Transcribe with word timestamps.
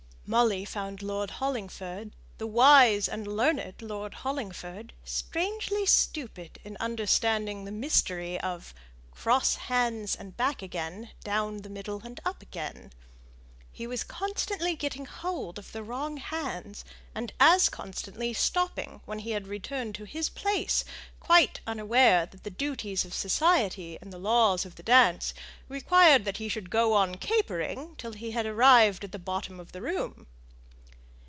Molly 0.27 0.63
found 0.63 1.01
Lord 1.03 1.29
Hollingford, 1.29 2.15
the 2.37 2.47
wise 2.47 3.09
and 3.09 3.27
learned 3.27 3.81
Lord 3.81 4.13
Hollingford, 4.13 4.93
strangely 5.03 5.85
stupid 5.85 6.57
in 6.63 6.77
understanding 6.79 7.65
the 7.65 7.71
mystery 7.73 8.39
of 8.39 8.73
"Cross 9.11 9.55
hands 9.67 10.15
and 10.15 10.37
back 10.37 10.61
again, 10.61 11.11
down 11.25 11.63
the 11.63 11.69
middle 11.69 12.03
and 12.05 12.21
up 12.23 12.41
again." 12.41 12.93
He 13.73 13.87
was 13.87 14.03
constantly 14.03 14.75
getting 14.75 15.05
hold 15.05 15.57
of 15.57 15.71
the 15.71 15.81
wrong 15.81 16.17
hands, 16.17 16.83
and 17.15 17.31
as 17.39 17.69
constantly 17.69 18.33
stopping 18.33 18.99
when 19.05 19.19
he 19.19 19.31
had 19.31 19.47
returned 19.47 19.95
to 19.95 20.03
his 20.03 20.27
place, 20.27 20.83
quite 21.21 21.61
unaware 21.65 22.25
that 22.25 22.43
the 22.43 22.49
duties 22.49 23.05
of 23.05 23.13
society 23.13 23.97
and 24.01 24.11
the 24.11 24.17
laws 24.19 24.65
of 24.65 24.75
the 24.75 24.83
dance 24.83 25.33
required 25.69 26.25
that 26.25 26.35
he 26.35 26.49
should 26.49 26.69
go 26.69 26.91
on 26.93 27.15
capering 27.15 27.95
till 27.95 28.11
he 28.11 28.31
had 28.31 28.45
arrived 28.45 29.05
at 29.05 29.13
the 29.13 29.17
bottom 29.17 29.57
of 29.57 29.71
the 29.71 29.81
room. 29.81 30.27